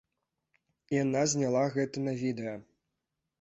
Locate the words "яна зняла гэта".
1.03-2.05